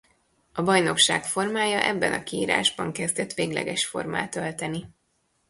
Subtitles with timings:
[0.53, 4.87] A bajnokság formája ebben a kiírásban kezdett végleges formát ölteni.